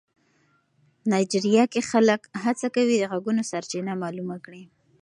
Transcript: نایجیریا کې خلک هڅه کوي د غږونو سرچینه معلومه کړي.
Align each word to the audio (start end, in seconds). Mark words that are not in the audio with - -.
نایجیریا 1.09 1.63
کې 1.73 1.81
خلک 1.91 2.21
هڅه 2.43 2.67
کوي 2.75 2.95
د 2.97 3.03
غږونو 3.11 3.41
سرچینه 3.51 3.93
معلومه 4.03 4.37
کړي. 4.45 4.63